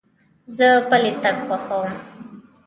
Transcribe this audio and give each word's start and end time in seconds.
زه 0.55 0.67
پلي 0.89 1.11
تګ 1.23 1.35
خوښوم. 1.45 1.91